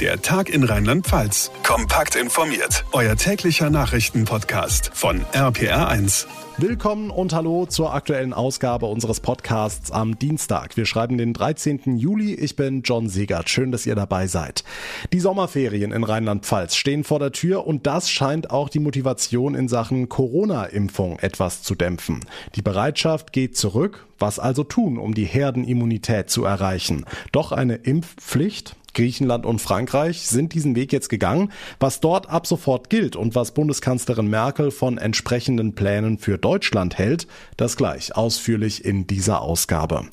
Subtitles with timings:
[0.00, 1.52] Der Tag in Rheinland-Pfalz.
[1.62, 2.84] Kompakt informiert.
[2.90, 6.26] Euer täglicher Nachrichtenpodcast von RPR1.
[6.58, 10.76] Willkommen und hallo zur aktuellen Ausgabe unseres Podcasts am Dienstag.
[10.76, 11.96] Wir schreiben den 13.
[11.96, 12.34] Juli.
[12.34, 13.48] Ich bin John Segert.
[13.48, 14.64] Schön, dass ihr dabei seid.
[15.12, 19.68] Die Sommerferien in Rheinland-Pfalz stehen vor der Tür und das scheint auch die Motivation in
[19.68, 22.18] Sachen Corona-Impfung etwas zu dämpfen.
[22.56, 24.06] Die Bereitschaft geht zurück.
[24.18, 27.04] Was also tun, um die Herdenimmunität zu erreichen?
[27.30, 28.74] Doch eine Impfpflicht?
[28.94, 31.52] Griechenland und Frankreich sind diesen Weg jetzt gegangen.
[31.80, 37.26] Was dort ab sofort gilt und was Bundeskanzlerin Merkel von entsprechenden Plänen für Deutschland hält,
[37.56, 40.04] das gleich ausführlich in dieser Ausgabe.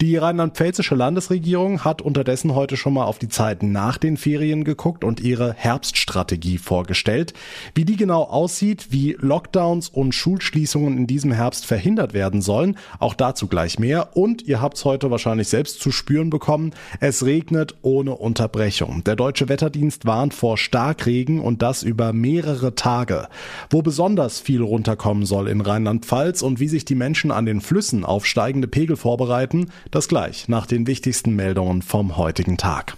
[0.00, 5.04] Die rheinland-pfälzische Landesregierung hat unterdessen heute schon mal auf die Zeit nach den Ferien geguckt
[5.04, 7.34] und ihre Herbststrategie vorgestellt.
[7.74, 13.14] Wie die genau aussieht, wie Lockdowns und Schulschließungen in diesem Herbst verhindert werden sollen, auch
[13.14, 14.16] dazu gleich mehr.
[14.16, 19.02] Und ihr habt es heute wahrscheinlich selbst zu spüren bekommen, es regnet ohne Unterbrechung.
[19.02, 23.26] Der deutsche Wetterdienst warnt vor Starkregen und das über mehrere Tage.
[23.70, 28.04] Wo besonders viel runterkommen soll in Rheinland-Pfalz und wie sich die Menschen an den Flüssen
[28.04, 32.96] auf steigende Pegel vorbereiten, das gleich nach den wichtigsten Meldungen vom heutigen Tag.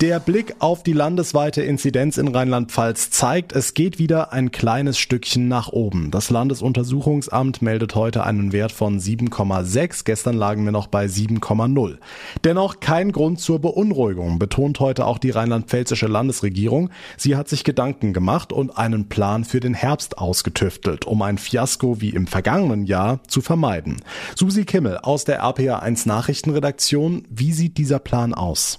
[0.00, 5.46] Der Blick auf die landesweite Inzidenz in Rheinland-Pfalz zeigt, es geht wieder ein kleines Stückchen
[5.46, 6.10] nach oben.
[6.10, 10.04] Das Landesuntersuchungsamt meldet heute einen Wert von 7,6.
[10.06, 11.98] Gestern lagen wir noch bei 7,0.
[12.44, 16.88] Dennoch kein Grund zur Beunruhigung, betont heute auch die rheinland-pfälzische Landesregierung.
[17.18, 22.00] Sie hat sich Gedanken gemacht und einen Plan für den Herbst ausgetüftelt, um ein Fiasko
[22.00, 24.00] wie im vergangenen Jahr zu vermeiden.
[24.34, 27.26] Susi Kimmel aus der RPA1 Nachrichtenredaktion.
[27.28, 28.78] Wie sieht dieser Plan aus?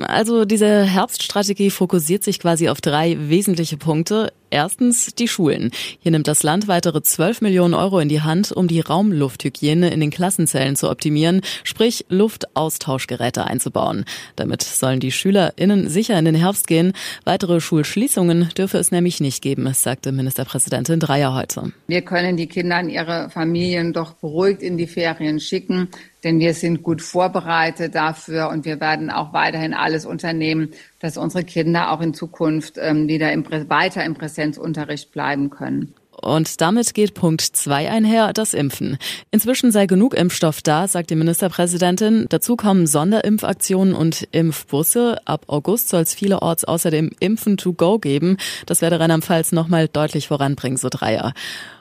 [0.00, 4.32] Also diese Herbststrategie fokussiert sich quasi auf drei wesentliche Punkte.
[4.50, 5.72] Erstens die Schulen.
[5.98, 9.98] Hier nimmt das Land weitere 12 Millionen Euro in die Hand, um die Raumlufthygiene in
[9.98, 14.04] den Klassenzellen zu optimieren, sprich Luftaustauschgeräte einzubauen.
[14.36, 16.92] Damit sollen die SchülerInnen sicher in den Herbst gehen.
[17.24, 21.72] Weitere Schulschließungen dürfe es nämlich nicht geben, sagte Ministerpräsidentin Dreier heute.
[21.88, 25.88] Wir können die Kinder und ihre Familien doch beruhigt in die Ferien schicken
[26.24, 31.44] denn wir sind gut vorbereitet dafür und wir werden auch weiterhin alles unternehmen, dass unsere
[31.44, 35.94] Kinder auch in Zukunft ähm, wieder im, weiter im Präsenzunterricht bleiben können.
[36.24, 38.98] Und damit geht Punkt zwei einher, das Impfen.
[39.30, 42.26] Inzwischen sei genug Impfstoff da, sagt die Ministerpräsidentin.
[42.28, 45.18] Dazu kommen Sonderimpfaktionen und Impfbusse.
[45.26, 48.38] Ab August soll es vielerorts außerdem Impfen to go geben.
[48.66, 51.34] Das werde Rheinland-Pfalz nochmal deutlich voranbringen, so Dreier.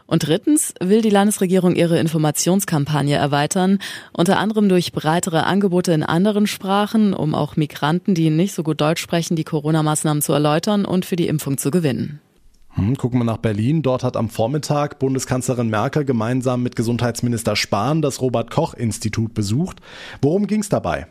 [0.05, 3.79] Und drittens will die Landesregierung ihre Informationskampagne erweitern,
[4.11, 8.81] unter anderem durch breitere Angebote in anderen Sprachen, um auch Migranten, die nicht so gut
[8.81, 12.19] Deutsch sprechen, die Corona-Maßnahmen zu erläutern und für die Impfung zu gewinnen.
[12.75, 13.81] Hm, gucken wir nach Berlin.
[13.81, 19.79] Dort hat am Vormittag Bundeskanzlerin Merkel gemeinsam mit Gesundheitsminister Spahn das Robert Koch Institut besucht.
[20.21, 21.07] Worum ging es dabei?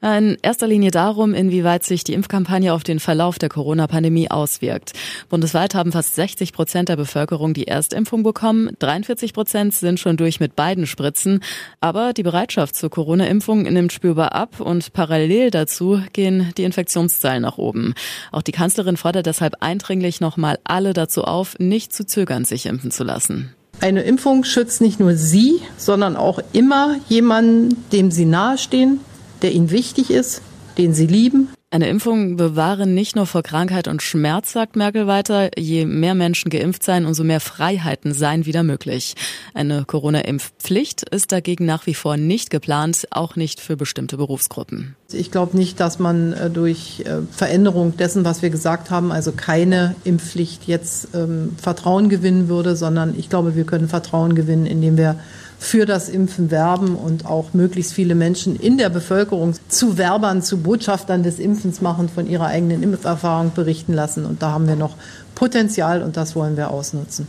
[0.00, 4.92] In erster Linie darum, inwieweit sich die Impfkampagne auf den Verlauf der Corona-Pandemie auswirkt.
[5.28, 8.70] Bundesweit haben fast 60 Prozent der Bevölkerung die Erstimpfung bekommen.
[8.78, 11.40] 43 Prozent sind schon durch mit beiden Spritzen.
[11.80, 17.58] Aber die Bereitschaft zur Corona-Impfung nimmt spürbar ab und parallel dazu gehen die Infektionszahlen nach
[17.58, 17.94] oben.
[18.30, 22.92] Auch die Kanzlerin fordert deshalb eindringlich nochmal alle dazu auf, nicht zu zögern, sich impfen
[22.92, 23.52] zu lassen.
[23.80, 29.00] Eine Impfung schützt nicht nur Sie, sondern auch immer jemanden, dem Sie nahestehen,
[29.42, 30.42] der ihnen wichtig ist,
[30.78, 31.48] den sie lieben.
[31.70, 35.50] Eine Impfung bewahre nicht nur vor Krankheit und Schmerz, sagt Merkel weiter.
[35.58, 39.16] Je mehr Menschen geimpft seien, umso mehr Freiheiten seien wieder möglich.
[39.52, 44.96] Eine Corona-Impfpflicht ist dagegen nach wie vor nicht geplant, auch nicht für bestimmte Berufsgruppen.
[45.12, 49.32] Ich glaube nicht, dass man äh, durch äh, Veränderung dessen, was wir gesagt haben, also
[49.32, 54.96] keine Impfpflicht jetzt ähm, Vertrauen gewinnen würde, sondern ich glaube, wir können Vertrauen gewinnen, indem
[54.96, 55.16] wir
[55.58, 60.58] für das Impfen werben und auch möglichst viele Menschen in der Bevölkerung zu Werbern, zu
[60.58, 64.24] Botschaftern des Impfens machen, von ihrer eigenen Impferfahrung berichten lassen.
[64.24, 64.96] Und da haben wir noch
[65.34, 67.26] Potenzial und das wollen wir ausnutzen.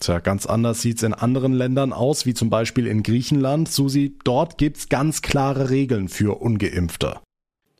[0.00, 3.68] Tja, ganz anders sieht's in anderen Ländern aus, wie zum Beispiel in Griechenland.
[3.68, 7.16] Susi, dort gibt's ganz klare Regeln für Ungeimpfte.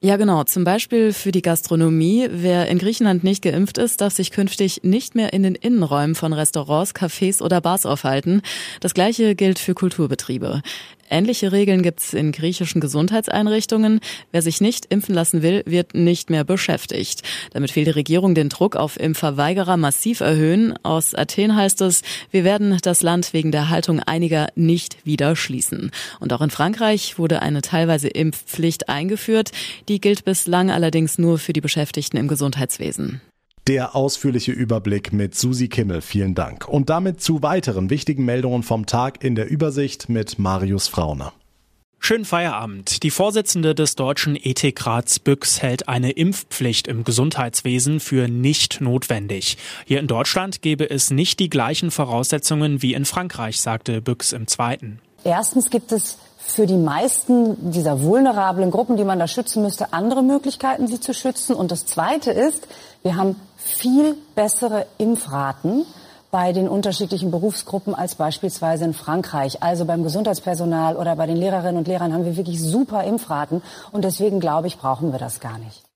[0.00, 0.44] Ja, genau.
[0.44, 2.28] Zum Beispiel für die Gastronomie.
[2.30, 6.32] Wer in Griechenland nicht geimpft ist, darf sich künftig nicht mehr in den Innenräumen von
[6.32, 8.42] Restaurants, Cafés oder Bars aufhalten.
[8.78, 10.62] Das Gleiche gilt für Kulturbetriebe.
[11.10, 14.00] Ähnliche Regeln gibt es in griechischen Gesundheitseinrichtungen.
[14.32, 17.22] Wer sich nicht impfen lassen will, wird nicht mehr beschäftigt.
[17.52, 20.74] Damit will die Regierung den Druck auf Impfverweigerer massiv erhöhen.
[20.82, 25.90] Aus Athen heißt es, wir werden das Land wegen der Haltung einiger nicht wieder schließen.
[26.20, 29.52] Und auch in Frankreich wurde eine teilweise Impfpflicht eingeführt.
[29.88, 33.20] Die gilt bislang allerdings nur für die Beschäftigten im Gesundheitswesen.
[33.68, 36.00] Der ausführliche Überblick mit Susi Kimmel.
[36.00, 36.66] Vielen Dank.
[36.66, 41.34] Und damit zu weiteren wichtigen Meldungen vom Tag in der Übersicht mit Marius Frauner.
[41.98, 43.02] Schönen Feierabend.
[43.02, 49.58] Die Vorsitzende des Deutschen Ethikrats Büchs hält eine Impfpflicht im Gesundheitswesen für nicht notwendig.
[49.84, 54.46] Hier in Deutschland gäbe es nicht die gleichen Voraussetzungen wie in Frankreich, sagte Büchs im
[54.46, 55.02] Zweiten.
[55.24, 60.22] Erstens gibt es für die meisten dieser vulnerablen Gruppen, die man da schützen müsste, andere
[60.22, 61.54] Möglichkeiten, sie zu schützen.
[61.54, 62.66] Und das Zweite ist,
[63.02, 65.84] wir haben viel bessere Impfraten
[66.30, 69.62] bei den unterschiedlichen Berufsgruppen als beispielsweise in Frankreich.
[69.62, 73.62] Also beim Gesundheitspersonal oder bei den Lehrerinnen und Lehrern haben wir wirklich super Impfraten
[73.92, 75.87] und deswegen glaube ich, brauchen wir das gar nicht.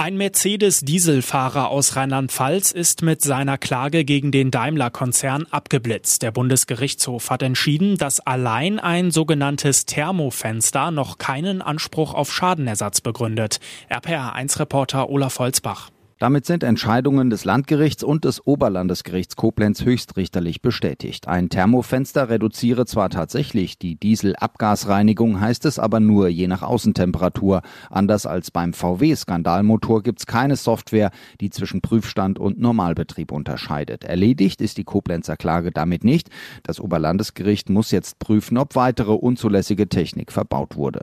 [0.00, 6.22] Ein Mercedes-Dieselfahrer aus Rheinland-Pfalz ist mit seiner Klage gegen den Daimler-Konzern abgeblitzt.
[6.22, 13.60] Der Bundesgerichtshof hat entschieden, dass allein ein sogenanntes Thermofenster noch keinen Anspruch auf Schadenersatz begründet.
[13.90, 15.90] RPR1-Reporter Olaf Holzbach.
[16.20, 21.26] Damit sind Entscheidungen des Landgerichts und des Oberlandesgerichts Koblenz höchstrichterlich bestätigt.
[21.26, 27.62] Ein Thermofenster reduziere zwar tatsächlich die Dieselabgasreinigung, heißt es aber nur je nach Außentemperatur.
[27.88, 34.04] Anders als beim VW-Skandalmotor gibt's keine Software, die zwischen Prüfstand und Normalbetrieb unterscheidet.
[34.04, 36.28] Erledigt ist die Koblenzer Klage damit nicht.
[36.64, 41.00] Das Oberlandesgericht muss jetzt prüfen, ob weitere unzulässige Technik verbaut wurde.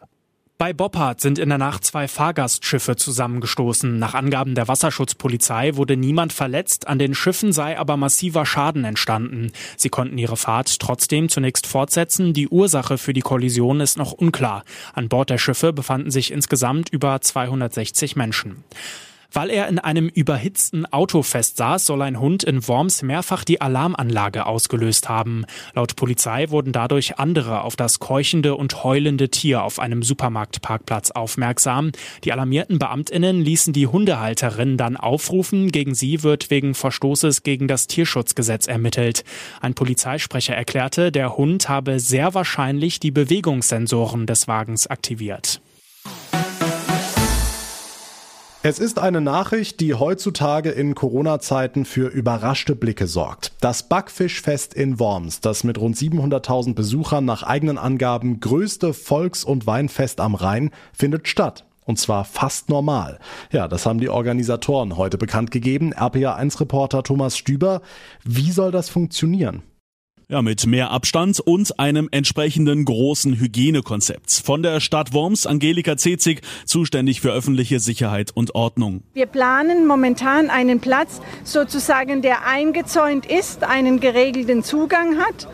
[0.60, 4.00] Bei Boppard sind in der Nacht zwei Fahrgastschiffe zusammengestoßen.
[4.00, 9.52] Nach Angaben der Wasserschutzpolizei wurde niemand verletzt, an den Schiffen sei aber massiver Schaden entstanden.
[9.78, 12.34] Sie konnten ihre Fahrt trotzdem zunächst fortsetzen.
[12.34, 14.64] Die Ursache für die Kollision ist noch unklar.
[14.94, 18.64] An Bord der Schiffe befanden sich insgesamt über 260 Menschen.
[19.32, 24.46] Weil er in einem überhitzten Auto festsaß, soll ein Hund in Worms mehrfach die Alarmanlage
[24.46, 25.46] ausgelöst haben.
[25.74, 31.92] Laut Polizei wurden dadurch andere auf das keuchende und heulende Tier auf einem Supermarktparkplatz aufmerksam.
[32.24, 35.72] Die alarmierten Beamtinnen ließen die Hundehalterin dann aufrufen.
[35.72, 39.24] Gegen sie wird wegen Verstoßes gegen das Tierschutzgesetz ermittelt.
[39.62, 45.62] Ein Polizeisprecher erklärte, der Hund habe sehr wahrscheinlich die Bewegungssensoren des Wagens aktiviert.
[48.70, 53.54] Es ist eine Nachricht, die heutzutage in Corona-Zeiten für überraschte Blicke sorgt.
[53.62, 59.68] Das Backfischfest in Worms, das mit rund 700.000 Besuchern nach eigenen Angaben größte Volks- und
[59.68, 61.66] Weinfest am Rhein, findet statt.
[61.86, 63.20] Und zwar fast normal.
[63.54, 65.94] Ja, das haben die Organisatoren heute bekannt gegeben.
[65.94, 67.82] RPA1-Reporter Thomas Stüber.
[68.26, 69.64] Wie soll das funktionieren?
[70.30, 74.30] Ja, mit mehr Abstand und einem entsprechenden großen Hygienekonzept.
[74.44, 79.04] Von der Stadt Worms, Angelika Zezig, zuständig für öffentliche Sicherheit und Ordnung.
[79.14, 85.48] Wir planen momentan einen Platz sozusagen, der eingezäunt ist, einen geregelten Zugang hat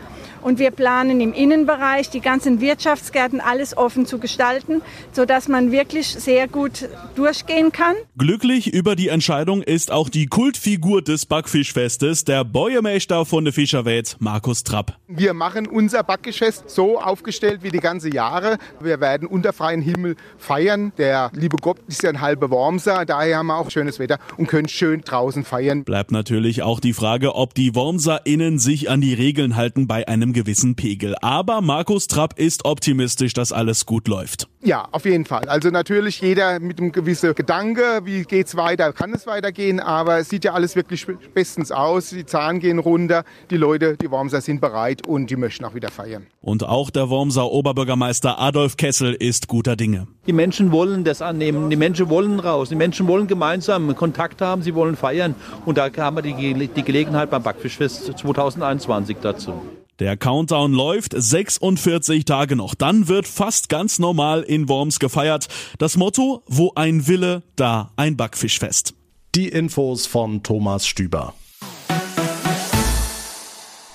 [0.44, 4.82] und wir planen im Innenbereich die ganzen Wirtschaftsgärten alles offen zu gestalten,
[5.12, 7.96] sodass man wirklich sehr gut durchgehen kann.
[8.18, 14.16] Glücklich über die Entscheidung ist auch die Kultfigur des Backfischfestes, der Bäuermeister von der Fischerwelt,
[14.18, 14.98] Markus Trapp.
[15.08, 18.58] Wir machen unser Backgeschäft so aufgestellt wie die ganze Jahre.
[18.80, 20.92] Wir werden unter freiem Himmel feiern.
[20.98, 24.46] Der liebe Gott ist ja ein halber Wormser, daher haben wir auch schönes Wetter und
[24.46, 25.84] können schön draußen feiern.
[25.84, 30.33] Bleibt natürlich auch die Frage, ob die WormserInnen sich an die Regeln halten bei einem
[30.34, 31.14] gewissen Pegel.
[31.22, 34.48] Aber Markus Trapp ist optimistisch, dass alles gut läuft.
[34.62, 35.44] Ja, auf jeden Fall.
[35.44, 40.30] Also natürlich jeder mit einem gewissen Gedanke, wie geht's weiter, kann es weitergehen, aber es
[40.30, 42.10] sieht ja alles wirklich bestens aus.
[42.10, 45.90] Die Zahlen gehen runter, die Leute, die Wormser sind bereit und die möchten auch wieder
[45.90, 46.26] feiern.
[46.40, 50.06] Und auch der Wormser Oberbürgermeister Adolf Kessel ist guter Dinge.
[50.26, 54.62] Die Menschen wollen das annehmen, die Menschen wollen raus, die Menschen wollen gemeinsam Kontakt haben,
[54.62, 55.34] sie wollen feiern
[55.66, 59.52] und da haben wir die, die Gelegenheit beim Backfischfest 2021 dazu.
[60.00, 62.74] Der Countdown läuft 46 Tage noch.
[62.74, 65.46] Dann wird fast ganz normal in Worms gefeiert.
[65.78, 68.94] Das Motto, wo ein Wille, da ein Backfischfest.
[69.36, 71.34] Die Infos von Thomas Stüber.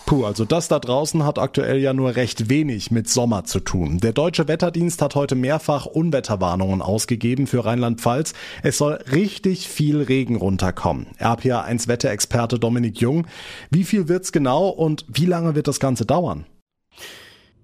[0.09, 3.99] Puh, also das da draußen hat aktuell ja nur recht wenig mit Sommer zu tun.
[3.99, 8.33] Der deutsche Wetterdienst hat heute mehrfach Unwetterwarnungen ausgegeben für Rheinland-Pfalz.
[8.63, 11.05] Es soll richtig viel Regen runterkommen.
[11.19, 13.27] RPA1 Wetterexperte Dominik Jung.
[13.69, 16.47] Wie viel wird's genau und wie lange wird das Ganze dauern?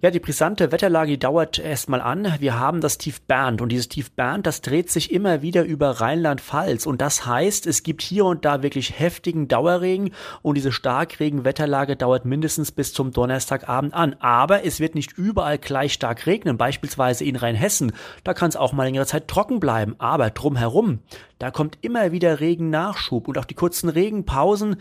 [0.01, 2.35] Ja, die brisante Wetterlage dauert erstmal an.
[2.39, 6.01] Wir haben das Tief Bernd und dieses Tief Bernd, das dreht sich immer wieder über
[6.01, 10.11] Rheinland-Pfalz und das heißt, es gibt hier und da wirklich heftigen Dauerregen
[10.41, 14.17] und diese Starkregen-Wetterlage dauert mindestens bis zum Donnerstagabend an.
[14.19, 17.93] Aber es wird nicht überall gleich stark regnen, beispielsweise in Rheinhessen.
[18.25, 20.99] Da kann es auch mal längere Zeit trocken bleiben, aber drumherum,
[21.39, 24.77] da kommt immer wieder Regennachschub und auch die kurzen Regenpausen,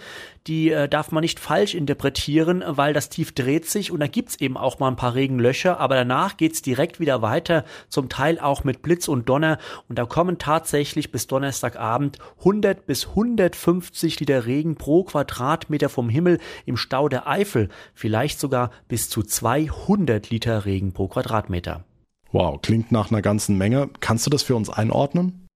[0.46, 4.36] die äh, darf man nicht falsch interpretieren, weil das Tief dreht sich und da gibt's
[4.36, 8.64] eben auch mal ein paar Regenlöcher, aber danach geht's direkt wieder weiter, zum Teil auch
[8.64, 14.76] mit Blitz und Donner und da kommen tatsächlich bis Donnerstagabend 100 bis 150 Liter Regen
[14.76, 20.92] pro Quadratmeter vom Himmel im Stau der Eifel, vielleicht sogar bis zu 200 Liter Regen
[20.92, 21.84] pro Quadratmeter.
[22.32, 23.90] Wow, klingt nach einer ganzen Menge.
[24.00, 25.46] Kannst du das für uns einordnen?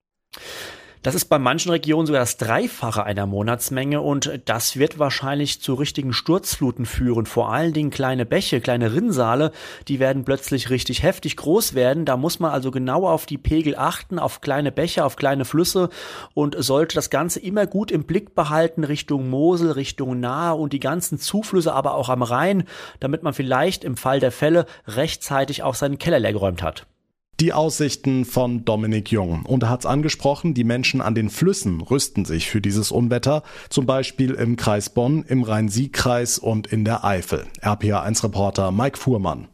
[1.02, 5.74] Das ist bei manchen Regionen sogar das Dreifache einer Monatsmenge und das wird wahrscheinlich zu
[5.74, 7.24] richtigen Sturzfluten führen.
[7.24, 9.52] Vor allen Dingen kleine Bäche, kleine Rinnsale,
[9.86, 12.04] die werden plötzlich richtig heftig groß werden.
[12.04, 15.88] Da muss man also genau auf die Pegel achten, auf kleine Bäche, auf kleine Flüsse
[16.34, 20.80] und sollte das Ganze immer gut im Blick behalten Richtung Mosel, Richtung Nahe und die
[20.80, 22.64] ganzen Zuflüsse aber auch am Rhein,
[22.98, 26.86] damit man vielleicht im Fall der Fälle rechtzeitig auch seinen Keller leergeräumt hat.
[27.40, 29.46] Die Aussichten von Dominik Jung.
[29.46, 33.44] Und er hat es angesprochen, die Menschen an den Flüssen rüsten sich für dieses Unwetter,
[33.70, 37.46] zum Beispiel im Kreis Bonn, im Rhein-Sieg-Kreis und in der Eifel.
[37.62, 39.46] RPA1-Reporter Mike Fuhrmann.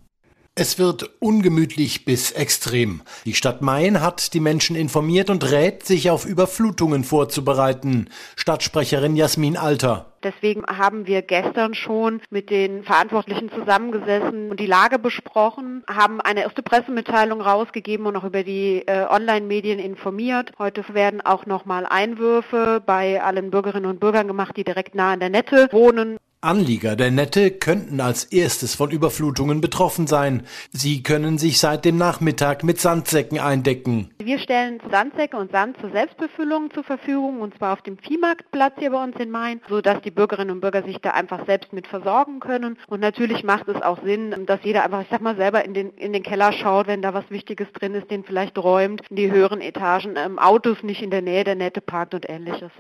[0.56, 3.02] Es wird ungemütlich bis extrem.
[3.24, 8.08] Die Stadt Main hat die Menschen informiert und rät, sich auf Überflutungen vorzubereiten.
[8.36, 10.12] Stadtsprecherin Jasmin Alter.
[10.22, 16.42] Deswegen haben wir gestern schon mit den Verantwortlichen zusammengesessen und die Lage besprochen, haben eine
[16.42, 20.52] erste Pressemitteilung rausgegeben und auch über die äh, Online-Medien informiert.
[20.60, 25.20] Heute werden auch nochmal Einwürfe bei allen Bürgerinnen und Bürgern gemacht, die direkt nah an
[25.20, 26.16] der Nette wohnen.
[26.44, 30.42] Anlieger der Nette könnten als erstes von Überflutungen betroffen sein.
[30.70, 34.10] Sie können sich seit dem Nachmittag mit Sandsäcken eindecken.
[34.22, 38.90] Wir stellen Sandsäcke und Sand zur Selbstbefüllung zur Verfügung und zwar auf dem Viehmarktplatz hier
[38.90, 42.40] bei uns in Main, sodass die Bürgerinnen und Bürger sich da einfach selbst mit versorgen
[42.40, 42.76] können.
[42.88, 45.90] Und natürlich macht es auch Sinn, dass jeder einfach, ich sag mal, selber in den,
[45.92, 49.30] in den Keller schaut, wenn da was Wichtiges drin ist, den vielleicht räumt, in die
[49.30, 52.70] höheren Etagen, ähm, Autos nicht in der Nähe der Nette parkt und ähnliches.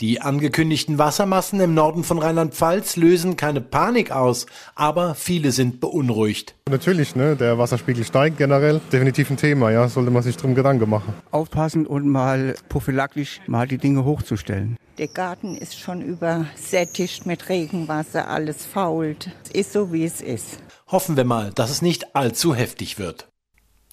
[0.00, 6.54] Die angekündigten Wassermassen im Norden von Rheinland-Pfalz lösen keine Panik aus, aber viele sind beunruhigt.
[6.70, 8.80] Natürlich, ne, der Wasserspiegel steigt generell.
[8.92, 11.12] Definitiv ein Thema, ja, sollte man sich drum Gedanken machen.
[11.32, 14.76] Aufpassen und mal prophylaktisch mal die Dinge hochzustellen.
[14.98, 19.30] Der Garten ist schon übersättigt mit Regenwasser, alles fault.
[19.44, 20.62] Es ist so, wie es ist.
[20.86, 23.29] Hoffen wir mal, dass es nicht allzu heftig wird.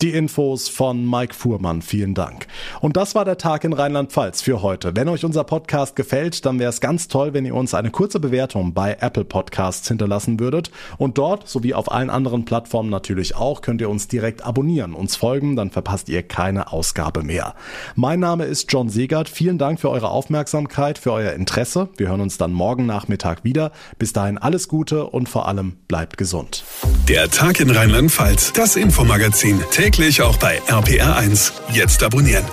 [0.03, 2.45] Die Infos von Mike Fuhrmann, vielen Dank.
[2.81, 4.95] Und das war der Tag in Rheinland-Pfalz für heute.
[4.95, 8.19] Wenn euch unser Podcast gefällt, dann wäre es ganz toll, wenn ihr uns eine kurze
[8.19, 10.69] Bewertung bei Apple Podcasts hinterlassen würdet.
[10.99, 15.15] Und dort, sowie auf allen anderen Plattformen natürlich auch, könnt ihr uns direkt abonnieren, uns
[15.15, 17.55] folgen, dann verpasst ihr keine Ausgabe mehr.
[17.95, 19.29] Mein Name ist John Segert.
[19.29, 21.89] Vielen Dank für eure Aufmerksamkeit, für euer Interesse.
[21.97, 23.71] Wir hören uns dann morgen Nachmittag wieder.
[23.97, 26.63] Bis dahin alles Gute und vor allem bleibt gesund.
[27.09, 31.53] Der Tag in Rheinland-Pfalz, das Infomagazin täglich auch bei RPR1.
[31.71, 32.43] Jetzt abonnieren.